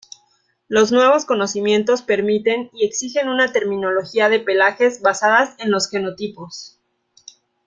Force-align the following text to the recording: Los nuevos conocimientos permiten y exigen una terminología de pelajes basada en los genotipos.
Los 0.67 0.91
nuevos 0.91 1.25
conocimientos 1.25 2.01
permiten 2.01 2.71
y 2.73 2.87
exigen 2.87 3.29
una 3.29 3.53
terminología 3.53 4.29
de 4.29 4.39
pelajes 4.39 4.99
basada 5.03 5.55
en 5.59 5.69
los 5.69 5.91
genotipos. 5.91 6.79